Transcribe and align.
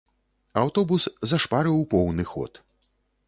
Аўтобус 0.61 1.03
зашпарыў 1.33 1.77
поўны 1.93 2.23
ход. 2.33 2.51